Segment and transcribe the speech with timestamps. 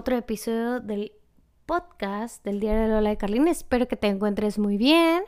[0.00, 1.12] otro episodio del
[1.66, 3.50] podcast del Diario de Lola y Carlina.
[3.50, 5.22] Espero que te encuentres muy bien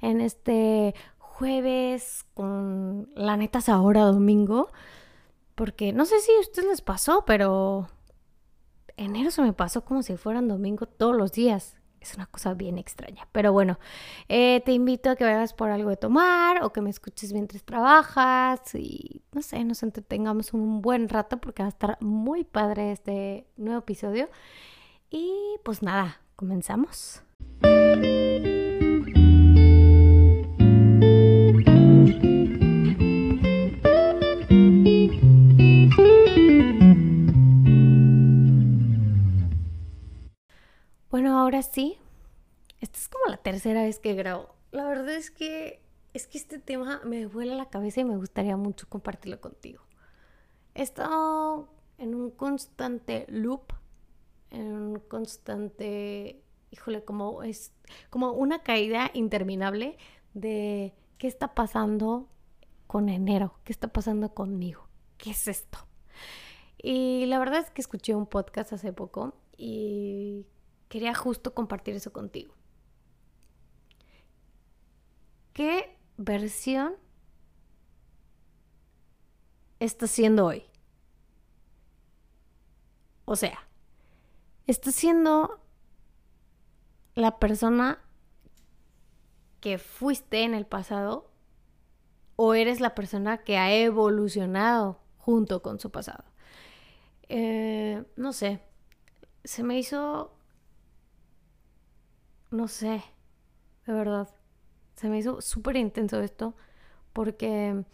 [0.00, 4.70] en este jueves con la neta es ahora domingo.
[5.54, 7.86] Porque no sé si a ustedes les pasó, pero
[8.96, 11.76] enero se me pasó como si fueran domingo todos los días.
[12.04, 13.26] Es una cosa bien extraña.
[13.32, 13.78] Pero bueno,
[14.28, 17.64] eh, te invito a que vayas por algo de tomar o que me escuches mientras
[17.64, 22.92] trabajas y no sé, nos entretengamos un buen rato porque va a estar muy padre
[22.92, 24.28] este nuevo episodio.
[25.10, 25.32] Y
[25.64, 27.22] pues nada, comenzamos.
[41.54, 41.96] Ahora sí.
[42.80, 44.54] Esta es como la tercera vez que grabo.
[44.72, 45.80] La verdad es que
[46.12, 49.82] es que este tema me vuela la cabeza y me gustaría mucho compartirlo contigo.
[50.74, 53.72] He estado en un constante loop,
[54.50, 57.72] en un constante, híjole, como es
[58.10, 59.96] como una caída interminable
[60.34, 62.28] de qué está pasando
[62.86, 64.88] con enero, qué está pasando conmigo,
[65.18, 65.78] qué es esto.
[66.78, 70.46] Y la verdad es que escuché un podcast hace poco y
[70.88, 72.54] quería justo compartir eso contigo.
[75.52, 76.96] ¿Qué versión
[79.78, 80.64] está siendo hoy?
[83.24, 83.66] O sea,
[84.66, 85.60] está siendo
[87.14, 88.00] la persona
[89.60, 91.30] que fuiste en el pasado
[92.36, 96.24] o eres la persona que ha evolucionado junto con su pasado.
[97.28, 98.60] Eh, no sé,
[99.44, 100.33] se me hizo
[102.54, 103.02] no sé,
[103.86, 104.28] de verdad.
[104.94, 106.54] Se me hizo súper intenso esto
[107.12, 107.84] porque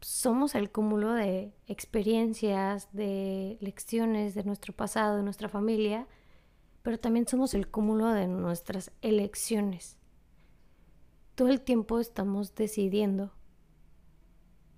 [0.00, 6.06] somos el cúmulo de experiencias, de lecciones de nuestro pasado, de nuestra familia,
[6.82, 9.98] pero también somos el cúmulo de nuestras elecciones.
[11.34, 13.32] Todo el tiempo estamos decidiendo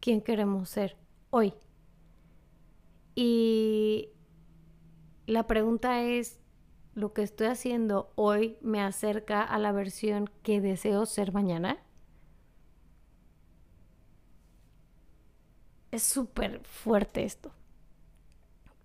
[0.00, 0.96] quién queremos ser
[1.30, 1.54] hoy.
[3.14, 4.10] Y
[5.26, 6.40] la pregunta es,
[6.98, 11.78] lo que estoy haciendo hoy me acerca a la versión que deseo ser mañana?
[15.92, 17.52] Es súper fuerte esto.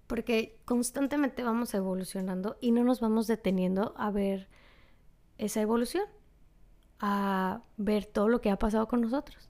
[0.05, 4.47] Porque constantemente vamos evolucionando y no nos vamos deteniendo a ver
[5.39, 6.05] esa evolución,
[6.99, 9.49] a ver todo lo que ha pasado con nosotros.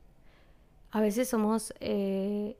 [0.89, 2.57] A veces somos eh,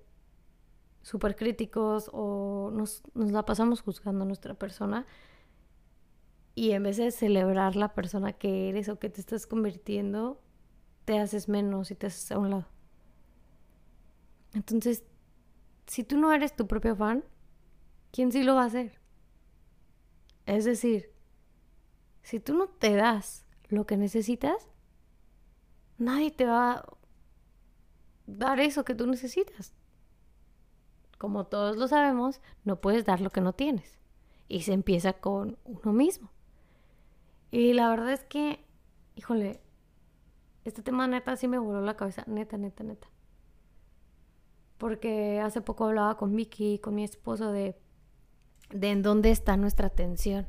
[1.02, 5.06] súper críticos o nos, nos la pasamos juzgando a nuestra persona
[6.56, 10.42] y en vez de celebrar la persona que eres o que te estás convirtiendo,
[11.06, 12.68] te haces menos y te haces a un lado.
[14.54, 15.04] Entonces,
[15.88, 17.24] si tú no eres tu propio fan,
[18.12, 19.00] ¿quién sí lo va a hacer?
[20.46, 21.12] Es decir,
[22.22, 24.70] si tú no te das lo que necesitas,
[25.98, 26.86] nadie te va a
[28.28, 29.74] dar eso que tú necesitas.
[31.18, 34.00] Como todos lo sabemos, no puedes dar lo que no tienes.
[34.48, 36.33] Y se empieza con uno mismo.
[37.54, 38.66] Y la verdad es que,
[39.14, 39.62] híjole,
[40.66, 43.08] este tema neta sí me voló la cabeza, neta, neta, neta.
[44.80, 47.80] Porque hace poco hablaba con Vicky, con mi esposo, de,
[48.72, 50.48] de en dónde está nuestra atención.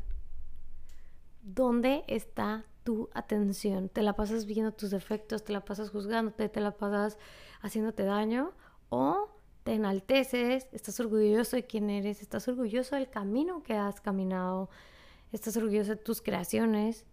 [1.43, 3.91] ¿Dónde está tu atención?
[3.91, 5.45] ¿Te la pasas viendo tus defectos?
[5.45, 6.49] ¿Te la pasas juzgándote?
[6.49, 7.19] ¿Te la pasas
[7.61, 8.55] haciéndote daño?
[8.89, 9.29] ¿O
[9.63, 10.69] te enalteces?
[10.73, 12.23] ¿Estás orgulloso de quién eres?
[12.23, 14.71] ¿Estás orgulloso del camino que has caminado?
[15.35, 17.05] Estás orgulloso de tus creaciones.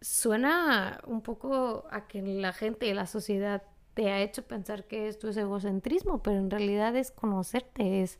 [0.00, 3.62] Suena un poco a que la gente y la sociedad
[3.94, 8.18] te ha hecho pensar que esto es egocentrismo, pero en realidad es conocerte, es,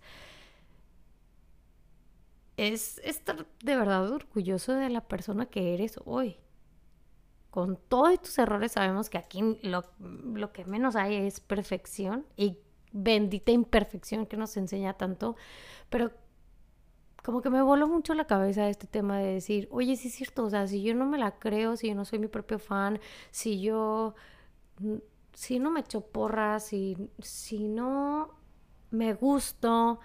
[2.56, 6.36] es estar de verdad orgulloso de la persona que eres hoy.
[7.50, 12.58] Con todos tus errores sabemos que aquí lo, lo que menos hay es perfección y
[12.92, 15.36] bendita imperfección que nos enseña tanto,
[15.90, 16.12] pero
[17.22, 20.44] como que me voló mucho la cabeza este tema de decir, oye, sí es cierto,
[20.44, 23.00] o sea, si yo no me la creo, si yo no soy mi propio fan,
[23.30, 24.14] si yo,
[25.34, 28.30] si no me echo porras, si, si no
[28.90, 30.00] me gusto,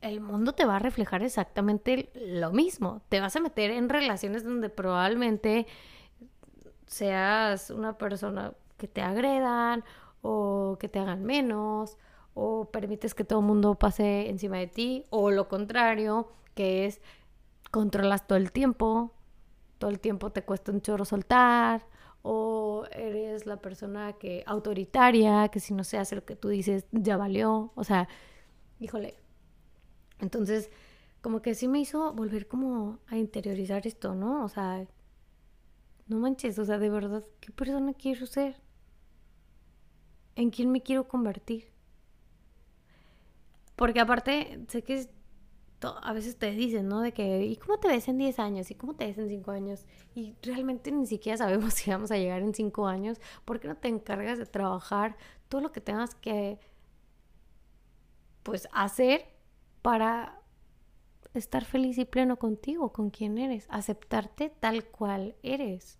[0.00, 3.02] el mundo te va a reflejar exactamente lo mismo.
[3.08, 5.66] Te vas a meter en relaciones donde probablemente
[6.86, 9.84] seas una persona que te agredan
[10.20, 11.96] o que te hagan menos
[12.34, 17.00] o permites que todo el mundo pase encima de ti, o lo contrario, que es
[17.70, 19.12] controlas todo el tiempo,
[19.78, 21.86] todo el tiempo te cuesta un chorro soltar,
[22.22, 26.86] o eres la persona que autoritaria, que si no se hace lo que tú dices,
[26.90, 27.70] ya valió.
[27.74, 28.08] O sea,
[28.80, 29.18] híjole.
[30.20, 30.70] Entonces,
[31.20, 34.42] como que sí me hizo volver como a interiorizar esto, ¿no?
[34.42, 34.86] O sea,
[36.06, 38.56] no manches, o sea, de verdad, ¿qué persona quiero ser?
[40.34, 41.73] ¿En quién me quiero convertir?
[43.76, 45.08] Porque aparte, sé que
[46.02, 47.00] a veces te dicen, ¿no?
[47.00, 48.70] De que, ¿y cómo te ves en 10 años?
[48.70, 49.86] ¿Y cómo te ves en 5 años?
[50.14, 53.20] Y realmente ni siquiera sabemos si vamos a llegar en 5 años.
[53.44, 55.16] ¿Por qué no te encargas de trabajar
[55.48, 56.58] todo lo que tengas que,
[58.42, 59.26] pues, hacer
[59.82, 60.40] para
[61.34, 65.98] estar feliz y pleno contigo, con quien eres, aceptarte tal cual eres.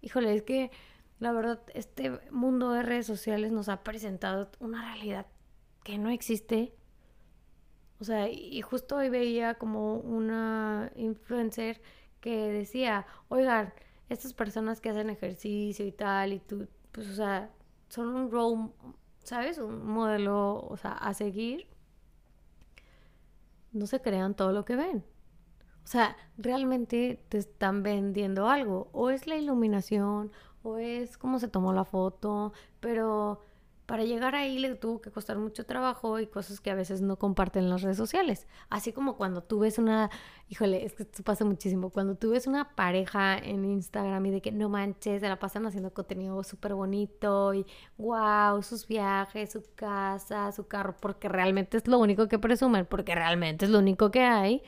[0.00, 0.70] Híjole, es que
[1.18, 5.26] la verdad este mundo de redes sociales nos ha presentado una realidad
[5.84, 6.74] que no existe.
[8.00, 11.80] O sea, y justo hoy veía como una influencer
[12.20, 13.72] que decía, oigan,
[14.08, 17.50] estas personas que hacen ejercicio y tal, y tú, pues, o sea,
[17.88, 18.70] son un role,
[19.24, 19.58] ¿sabes?
[19.58, 21.66] Un modelo, o sea, a seguir
[23.72, 25.04] no se crean todo lo que ven.
[25.84, 28.88] O sea, realmente te están vendiendo algo.
[28.92, 30.30] O es la iluminación,
[30.62, 33.40] o es cómo se tomó la foto, pero
[33.90, 37.18] para llegar ahí le tuvo que costar mucho trabajo y cosas que a veces no
[37.18, 38.46] comparten en las redes sociales.
[38.68, 40.10] Así como cuando tú ves una,
[40.48, 44.42] híjole, es que esto pasa muchísimo, cuando tú ves una pareja en Instagram y de
[44.42, 47.66] que no manches, se la pasan haciendo contenido súper bonito y
[47.98, 53.16] wow, sus viajes, su casa, su carro, porque realmente es lo único que presumen, porque
[53.16, 54.62] realmente es lo único que hay,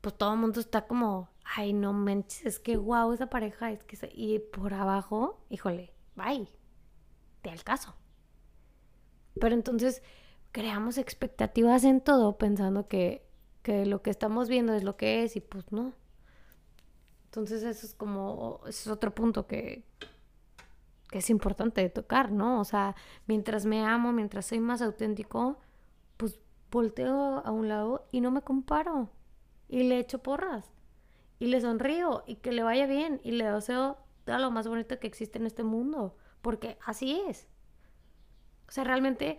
[0.00, 3.84] pues todo el mundo está como, ay, no manches, es que wow, esa pareja, es
[3.84, 3.96] que...
[4.12, 6.48] Y por abajo, híjole, bye,
[7.42, 7.99] te al caso.
[9.38, 10.02] Pero entonces
[10.52, 13.28] creamos expectativas en todo pensando que,
[13.66, 15.92] lo que estamos viendo es lo que es y pues no.
[17.26, 19.84] Entonces eso es como, ese es otro punto que,
[21.10, 22.60] que es importante de tocar, ¿no?
[22.60, 22.96] O sea,
[23.26, 25.58] mientras me amo, mientras soy más auténtico,
[26.16, 26.40] pues
[26.70, 29.10] volteo a un lado y no me comparo.
[29.68, 30.72] Y le echo porras.
[31.38, 33.20] Y le sonrío y que le vaya bien.
[33.22, 36.16] Y le deseo todo lo más bonito que existe en este mundo.
[36.42, 37.46] Porque así es.
[38.70, 39.36] O sea, realmente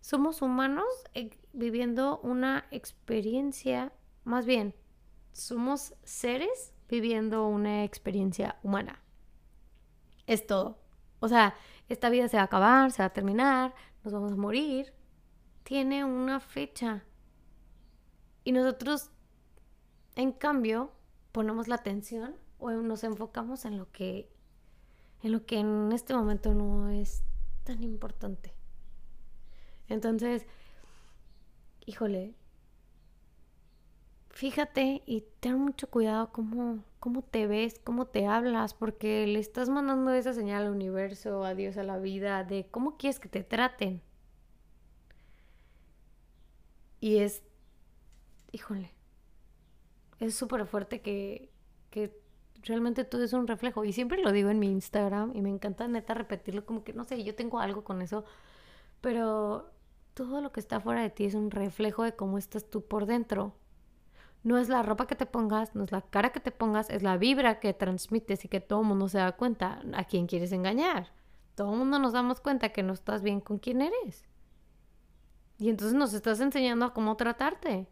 [0.00, 0.84] somos humanos
[1.14, 3.92] eh, viviendo una experiencia,
[4.24, 4.74] más bien,
[5.30, 9.00] somos seres viviendo una experiencia humana.
[10.26, 10.80] Es todo.
[11.20, 11.54] O sea,
[11.88, 14.92] esta vida se va a acabar, se va a terminar, nos vamos a morir.
[15.62, 17.04] Tiene una fecha.
[18.42, 19.12] Y nosotros,
[20.16, 20.90] en cambio,
[21.30, 24.28] ponemos la atención o nos enfocamos en lo que
[25.22, 27.22] en lo que en este momento no es
[27.62, 28.56] tan importante.
[29.92, 30.46] Entonces,
[31.86, 32.34] híjole,
[34.30, 39.68] fíjate y ten mucho cuidado cómo, cómo te ves, cómo te hablas, porque le estás
[39.68, 43.44] mandando esa señal al universo, a Dios, a la vida, de cómo quieres que te
[43.44, 44.02] traten.
[47.00, 47.42] Y es,
[48.52, 48.92] híjole,
[50.20, 51.50] es súper fuerte que,
[51.90, 52.16] que
[52.62, 53.84] realmente todo es un reflejo.
[53.84, 57.04] Y siempre lo digo en mi Instagram y me encanta neta repetirlo, como que no
[57.04, 58.24] sé, yo tengo algo con eso,
[59.00, 59.71] pero
[60.14, 63.06] todo lo que está fuera de ti es un reflejo de cómo estás tú por
[63.06, 63.54] dentro.
[64.42, 67.02] No es la ropa que te pongas, no es la cara que te pongas, es
[67.02, 70.52] la vibra que transmites y que todo el mundo se da cuenta a quién quieres
[70.52, 71.12] engañar.
[71.54, 74.26] Todo el mundo nos damos cuenta que no estás bien con quién eres.
[75.58, 77.88] Y entonces nos estás enseñando a cómo tratarte.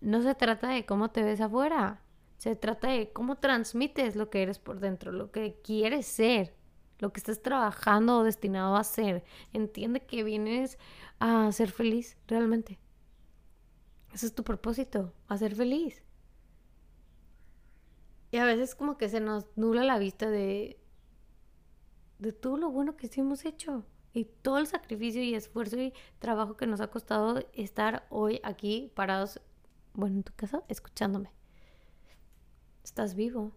[0.00, 2.00] No se trata de cómo te ves afuera.
[2.36, 6.54] Se trata de cómo transmites lo que eres por dentro, lo que quieres ser
[7.04, 9.24] lo que estás trabajando o destinado a hacer.
[9.52, 10.78] Entiende que vienes
[11.18, 12.78] a ser feliz realmente.
[14.14, 16.02] Ese es tu propósito, a ser feliz.
[18.30, 20.80] Y a veces como que se nos nula la vista de,
[22.20, 23.84] de todo lo bueno que sí hemos hecho
[24.14, 28.90] y todo el sacrificio y esfuerzo y trabajo que nos ha costado estar hoy aquí
[28.94, 29.42] parados,
[29.92, 31.30] bueno, en tu casa, escuchándome.
[32.82, 33.52] Estás vivo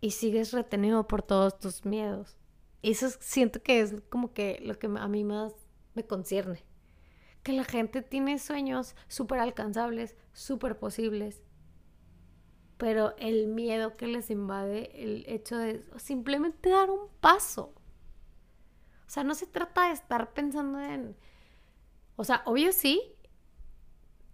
[0.00, 2.36] y sigues retenido por todos tus miedos.
[2.82, 5.52] Eso siento que es como que lo que a mí más
[5.94, 6.64] me concierne.
[7.42, 11.42] Que la gente tiene sueños súper alcanzables, súper posibles,
[12.76, 17.74] pero el miedo que les invade, el hecho de simplemente dar un paso.
[19.06, 21.16] O sea, no se trata de estar pensando en...
[22.16, 23.14] O sea, obvio sí,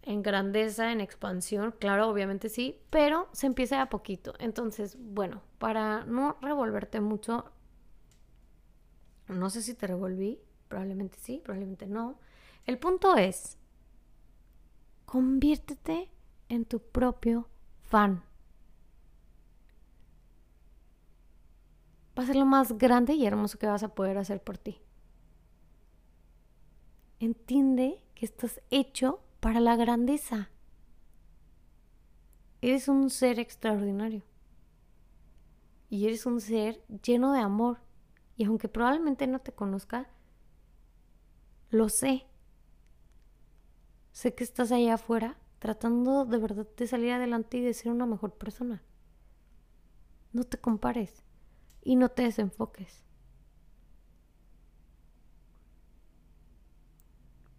[0.03, 4.35] en grandeza, en expansión, claro, obviamente sí, pero se empieza a poquito.
[4.39, 7.45] Entonces, bueno, para no revolverte mucho,
[9.29, 12.19] no sé si te revolví, probablemente sí, probablemente no.
[12.67, 13.59] El punto es,
[15.05, 16.11] conviértete
[16.49, 17.49] en tu propio
[17.83, 18.23] fan.
[22.19, 24.81] Va a ser lo más grande y hermoso que vas a poder hacer por ti.
[27.21, 30.51] entiende que estás hecho para la grandeza.
[32.61, 34.23] Eres un ser extraordinario.
[35.89, 37.79] Y eres un ser lleno de amor.
[38.37, 40.11] Y aunque probablemente no te conozca,
[41.71, 42.27] lo sé.
[44.13, 48.07] Sé que estás allá afuera tratando de verdad de salir adelante y de ser una
[48.07, 48.83] mejor persona.
[50.33, 51.25] No te compares
[51.83, 53.05] y no te desenfoques.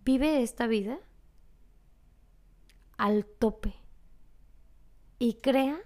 [0.06, 1.00] Vive esta vida
[2.98, 3.76] al tope
[5.20, 5.80] y crea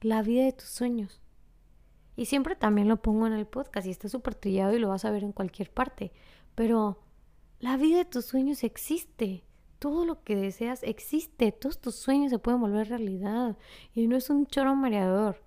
[0.00, 1.23] la vida de tus sueños.
[2.16, 5.04] Y siempre también lo pongo en el podcast y está súper trillado y lo vas
[5.04, 6.12] a ver en cualquier parte.
[6.54, 7.00] Pero
[7.58, 9.44] la vida de tus sueños existe.
[9.78, 11.50] Todo lo que deseas existe.
[11.50, 13.56] Todos tus sueños se pueden volver realidad.
[13.94, 15.42] Y no es un choro mareador.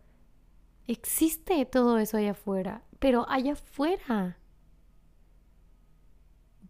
[0.88, 2.84] Existe todo eso allá afuera.
[3.00, 4.38] Pero allá afuera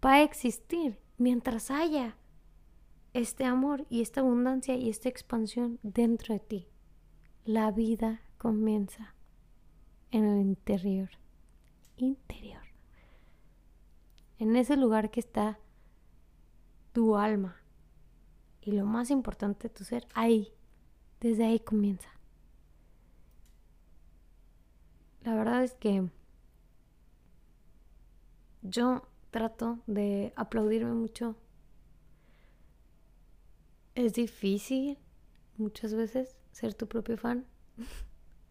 [0.05, 2.17] va a existir mientras haya
[3.13, 6.67] este amor y esta abundancia y esta expansión dentro de ti.
[7.45, 9.15] La vida comienza
[10.11, 11.09] en el interior.
[11.97, 12.63] Interior.
[14.39, 15.59] En ese lugar que está
[16.93, 17.61] tu alma.
[18.61, 20.53] Y lo más importante tu ser, ahí.
[21.19, 22.09] Desde ahí comienza.
[25.23, 26.09] La verdad es que
[28.61, 31.35] yo trato de aplaudirme mucho.
[33.95, 34.97] Es difícil
[35.57, 37.45] muchas veces ser tu propio fan.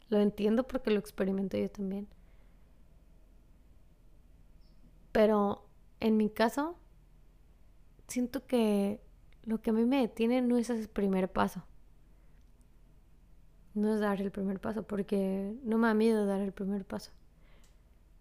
[0.08, 2.08] lo entiendo porque lo experimento yo también.
[5.12, 5.66] Pero
[6.00, 6.76] en mi caso,
[8.06, 9.00] siento que
[9.44, 11.64] lo que a mí me detiene no es ese primer paso.
[13.74, 17.12] No es dar el primer paso, porque no me da miedo dar el primer paso.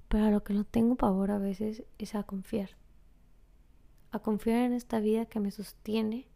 [0.08, 2.72] Pero a lo que no tengo pavor a veces es a confiar.
[4.12, 6.28] A confiar en esta vida que me sostiene.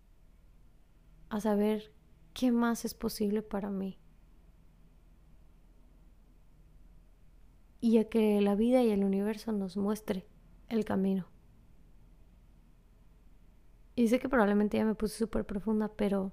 [1.29, 1.94] A saber
[2.34, 3.99] qué más es posible para mí.
[7.81, 10.25] Y a que la vida y el universo nos muestre
[10.67, 11.27] el camino.
[13.95, 16.31] Y sé que probablemente ya me puse súper profunda, pero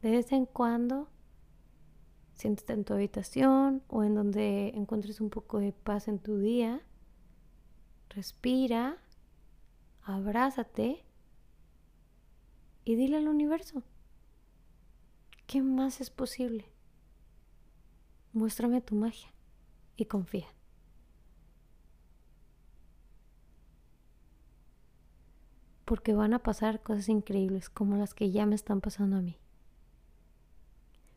[0.00, 1.10] de vez en cuando
[2.32, 6.80] siéntate en tu habitación o en donde encuentres un poco de paz en tu día,
[8.08, 8.96] respira,
[10.02, 11.04] abrázate
[12.84, 13.82] y dile al universo,
[15.46, 16.64] ¿qué más es posible?
[18.32, 19.33] Muéstrame tu magia
[19.96, 20.54] y confía.
[25.84, 29.38] porque van a pasar cosas increíbles como las que ya me están pasando a mí.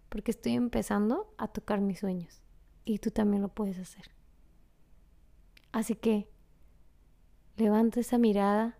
[0.09, 2.41] Porque estoy empezando a tocar mis sueños
[2.85, 4.11] y tú también lo puedes hacer.
[5.71, 6.29] Así que
[7.55, 8.77] levanta esa mirada,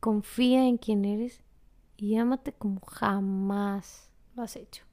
[0.00, 1.42] confía en quien eres
[1.96, 4.84] y ámate como jamás lo has hecho.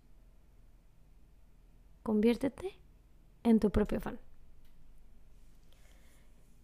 [2.04, 2.80] Conviértete
[3.44, 4.20] en tu propio fan.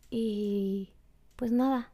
[0.10, 0.94] Y
[1.36, 1.92] pues nada,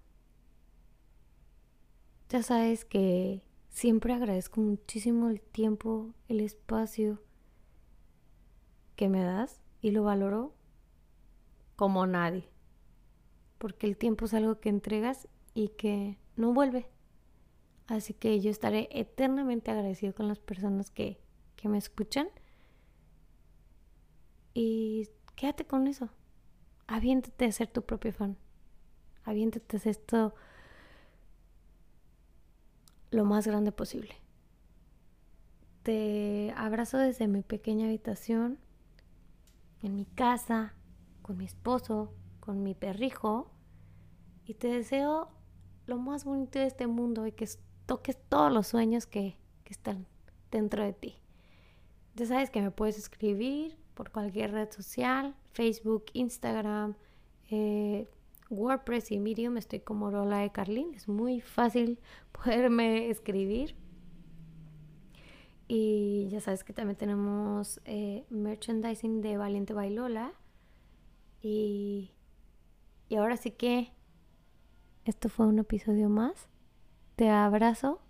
[2.29, 7.21] ya sabes que siempre agradezco muchísimo el tiempo, el espacio
[8.95, 10.53] que me das y lo valoro
[11.75, 12.49] como nadie.
[13.57, 16.87] Porque el tiempo es algo que entregas y que no vuelve.
[17.87, 21.19] Así que yo estaré eternamente agradecido con las personas que,
[21.55, 22.29] que me escuchan.
[24.53, 26.09] Y quédate con eso.
[26.93, 28.37] Aviéntate a ser tu propio fan.
[29.23, 30.35] Aviéntate a hacer esto
[33.09, 34.13] lo más grande posible.
[35.81, 38.59] Te abrazo desde mi pequeña habitación,
[39.81, 40.75] en mi casa,
[41.23, 43.49] con mi esposo, con mi perrijo,
[44.45, 45.31] y te deseo
[45.87, 47.49] lo más bonito de este mundo y que
[47.87, 50.05] toques todos los sueños que, están
[50.51, 51.15] dentro de ti.
[52.13, 56.95] Ya sabes que me puedes escribir por cualquier red social, Facebook, Instagram,
[57.49, 58.07] eh,
[58.49, 60.93] WordPress y Medium estoy como Rola de Carlin.
[60.93, 61.99] Es muy fácil
[62.31, 63.75] poderme escribir.
[65.67, 70.33] Y ya sabes que también tenemos eh, merchandising de Valiente Bailola.
[71.41, 72.11] Y,
[73.09, 73.91] y ahora sí que
[75.05, 76.47] esto fue un episodio más.
[77.15, 78.01] Te abrazo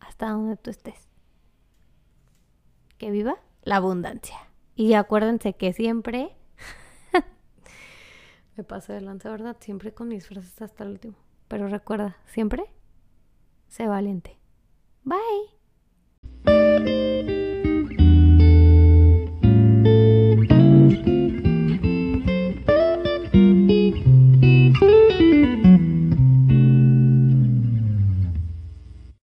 [0.00, 1.08] hasta donde tú estés.
[2.98, 4.36] Que viva la abundancia.
[4.74, 6.36] Y acuérdense que siempre...
[8.56, 9.56] me paso adelante, ¿verdad?
[9.60, 11.16] Siempre con mis frases hasta el último.
[11.48, 12.64] Pero recuerda, siempre
[13.68, 14.38] sé valiente.
[15.04, 15.54] Bye.